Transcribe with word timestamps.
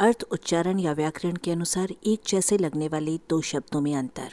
अर्थ 0.00 0.24
उच्चारण 0.32 0.78
या 0.78 0.92
व्याकरण 0.92 1.36
के 1.36 1.50
अनुसार 1.50 1.88
एक 2.06 2.20
जैसे 2.28 2.58
लगने 2.58 2.88
वाले 2.88 3.16
दो 3.16 3.40
शब्दों 3.40 3.80
में 3.80 3.94
अंतर। 3.94 4.32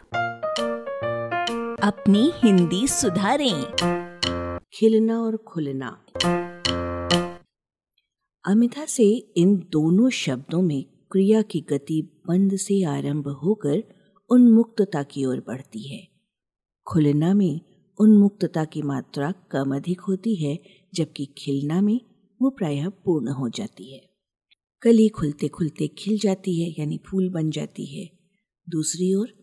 अपनी 1.84 2.32
हिंदी 2.36 2.88
सुधारें। 2.88 3.72
खिलना 4.74 5.22
और 5.22 5.38
खुलना। 5.38 6.06
अमिता 8.46 8.86
से 8.86 9.34
इन 9.38 9.56
दोनों 9.56 10.10
शब्दों 10.10 10.62
में 10.62 10.84
क्रिया 11.12 11.42
की 11.42 11.62
गति 11.62 12.24
बंद 12.28 12.56
से 12.56 12.84
आरंभ 12.84 13.28
होकर 13.28 13.84
उन्मुक्तता 14.30 15.04
की 15.04 15.26
ओर 15.26 15.44
बढ़ती 15.48 15.96
है। 15.96 16.08
खुलना 16.88 17.34
में 17.34 17.62
उन्मुक्तता 18.00 18.66
की 18.66 18.82
मात्रा 18.82 19.32
कम 19.32 19.76
अधिक 19.76 20.02
होती 20.02 20.36
है 20.36 20.60
जबकि 20.94 21.26
खिलना 21.38 21.82
में 21.82 22.02
वो 22.42 22.50
प्रायः 22.50 22.90
पूर्ण 22.90 23.28
हो 23.28 23.50
जाती 23.50 23.96
है। 23.96 24.07
कली 24.82 25.10
खुलते 25.10 25.48
खुलते 25.48 25.88
खिल 25.88 26.18
जाती 26.18 26.62
है, 26.62 26.76
यानी 26.80 27.00
फूल 27.08 27.30
बन 27.30 27.50
जाती 27.52 27.86
है। 27.86 28.10
दूसरी 28.70 29.14
ओर, 29.14 29.34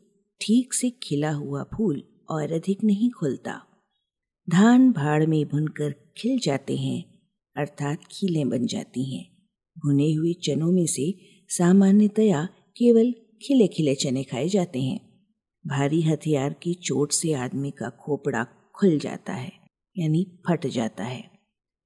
ठीक 0.41 0.75
से 0.75 0.91
खिला 1.03 1.31
हुआ 1.31 1.63
फूल 1.63 2.03
और 2.31 2.53
अधिक 2.53 2.85
नहीं 2.85 3.11
खुलता। 3.11 3.61
धान 4.51 4.93
भाड़ 4.93 5.27
में 5.27 5.49
भुनकर 5.49 5.95
खिल 6.17 6.39
जाते 6.39 6.77
हैं, 6.77 7.03
अर्थात 7.57 7.99
खीलें 8.11 8.49
बन 8.49 8.67
जाती 8.67 9.15
हैं। 9.15 9.25
भुने 9.79 10.13
हुए 10.13 10.33
चनों 10.33 10.73
में 10.73 10.87
से 10.87 11.15
सामान्यतया 11.49 12.49
केवल 12.77 13.13
खिले 13.43 13.67
खिले 13.67 13.95
चने 13.95 14.25
खाए 14.25 14.49
जाते 14.49 14.83
हैं। 14.83 15.01
भारी 15.67 16.03
हथियार 16.03 16.53
की 16.53 16.75
चोट 16.75 17.13
से 17.13 17.33
आदमी 17.33 17.71
का 17.71 17.91
खोपड़ा 17.91 18.47
खुल 18.75 18.99
जाता 18.99 19.33
है, 19.33 19.53
यानी 19.99 20.27
फट 20.49 20.67
जाता 20.67 21.05
है। 21.05 21.31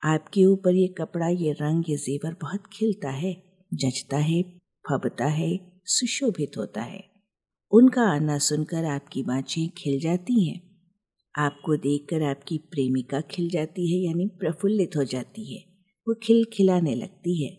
आपके 0.02 0.44
ऊपर 0.44 0.74
ये 0.74 0.88
कपड़ा, 0.88 1.28
ये 1.28 1.52
रंग, 1.52 1.84
ये 1.88 1.96
जेवर 1.96 2.36
बहुत 2.42 2.66
खिलता 2.72 3.10
है। 3.10 3.47
जचता 3.74 4.16
है, 4.16 4.42
फबता 4.90 5.27
है, 5.27 5.80
सुशोभित 5.84 6.52
होता 6.56 6.82
है। 6.82 7.10
उनका 7.70 8.02
आना 8.02 8.38
सुनकर 8.38 8.84
आपकी 8.84 9.22
बाँचें 9.22 9.69
खिल 9.69 10.00
जाती 10.00 10.48
हैं। 10.48 10.69
आपको 11.38 11.77
देखकर 11.77 12.22
आपकी 12.22 12.58
प्रेमिका 12.58 13.20
खिल 13.20 13.50
जाती 13.50 13.92
है, 13.92 13.98
यानी 13.98 14.27
प्रफुल्लित 14.27 14.91
हो 14.96 15.05
जाती 15.05 15.55
है। 15.55 15.64
वो 16.08 16.14
खिल 16.22 16.44
खिलाने 16.52 16.94
लगती 16.94 17.44
है। 17.44 17.58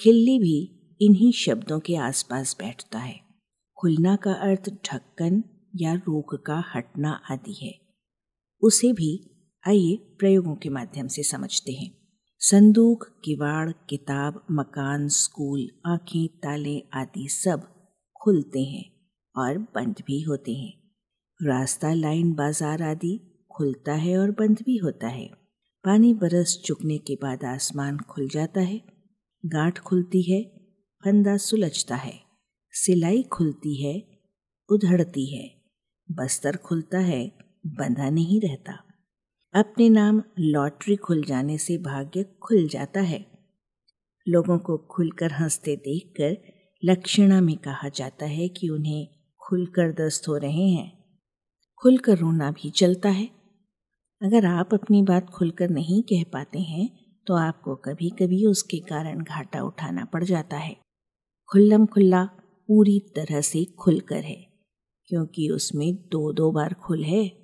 खिल्ली 0.00 0.38
भी 0.38 0.80
इन्हीं 1.00 1.32
शब्दों 1.32 1.80
के 1.80 1.96
आसपास 1.96 2.56
बैठता 2.58 2.98
है। 2.98 3.20
खुलना 3.76 4.16
का 4.16 4.32
अर्थ 4.32 4.68
ढक्कन 4.68 5.44
या 5.76 5.94
रोग 5.94 6.44
का 6.46 6.64
हटना 6.74 7.20
आदि 7.30 7.52
है। 7.52 7.80
उसे 8.62 8.92
भी 8.92 9.30
आइए 9.68 9.96
प्रयोगों 9.96 10.56
के 10.56 10.68
माध्यम 10.68 11.08
से 11.08 11.22
समझते 11.22 11.72
हैं। 11.72 12.03
संदूक, 12.46 13.04
किवाड़, 13.24 13.70
किताब, 13.88 14.46
मकान, 14.50 15.08
स्कूल, 15.08 15.70
आँखें, 15.86 16.28
ताले 16.28 16.82
आदि 16.94 17.28
सब 17.28 17.62
खुलते 18.22 18.60
हैं 18.60 18.84
और 19.36 19.58
बंद 19.58 19.94
भी 20.06 20.20
होते 20.22 20.52
हैं। 20.52 20.72
रास्ता, 21.46 21.92
लाइन, 21.94 22.34
बाज़ार 22.34 22.82
आदि 22.82 23.44
खुलता 23.50 23.92
है 23.92 24.18
और 24.18 24.30
बंद 24.30 24.58
भी 24.66 24.76
होता 24.76 25.08
है। 25.08 25.30
पानी 25.84 26.14
बरस 26.14 26.62
चुकने 26.64 26.98
के 26.98 27.14
बाद 27.14 27.44
आसमान 27.44 27.98
खुल 27.98 28.28
जाता 28.28 28.60
है, 28.60 28.82
गांठ 29.46 29.78
खुलती 29.78 30.22
है, 30.22 30.42
फंदा 31.04 31.36
सुलझता 31.36 31.96
है, 31.96 32.20
सिलाई 32.70 33.22
खुलती 33.22 33.82
है, 33.82 34.20
उधड़ती 34.70 35.36
है, 35.36 35.54
बस्तर 36.10 36.56
खुलता 36.56 36.98
है, 36.98 37.32
बंधा 37.66 38.10
नहीं 38.10 38.40
रहता। 38.40 38.93
अपने 39.54 39.88
नाम 39.88 40.22
लॉटरी 40.38 40.94
खुल 40.96 41.22
जाने 41.24 41.56
से 41.58 41.76
भाग्य 41.78 42.22
खुल 42.42 42.66
जाता 42.68 43.00
है। 43.00 43.24
लोगों 44.26 44.58
को 44.58 44.76
खुलकर 44.90 45.32
हँसते 45.32 45.76
देखकर 45.76 46.36
लक्षणा 46.82 47.40
में 47.40 47.56
कहा 47.56 47.88
जाता 47.88 48.26
है 48.26 48.48
कि 48.48 48.68
उन्हें 48.68 49.06
खुलकर 49.42 49.92
दस्त 49.92 50.28
हो 50.28 50.36
रहे 50.36 50.66
हैं। 50.68 51.20
खुलकर 51.82 52.18
रोना 52.18 52.50
भी 52.50 52.70
चलता 52.70 53.08
है। 53.08 53.28
अगर 54.20 54.46
आप 54.46 54.74
अपनी 54.74 55.02
बात 55.02 55.30
खुलकर 55.30 55.70
नहीं 55.70 56.02
कह 56.02 56.24
पाते 56.32 56.58
हैं 56.58 56.88
तो 57.26 57.34
आपको 57.34 57.76
कभी 57.76 58.10
कभी 58.10 58.44
उसके 58.46 58.78
कारण 58.78 59.22
घाटा 59.22 59.62
उठाना 59.62 60.04
पड़ 60.04 60.24
जाता 60.24 60.56
है। 60.56 60.76
खुल्लम 61.48 61.86
खुल्ला 61.86 62.24
पूरी 62.68 62.98
तरह 63.16 63.40
से 63.40 63.64
खुलकर 63.64 64.24
है, 64.24 64.36
क्योंकि 65.10 65.48
उसमें 65.50 65.94
दो 65.94 66.32
दो 66.32 66.50
बार 66.50 66.74
खुल 66.74 67.04
है। 67.04 67.43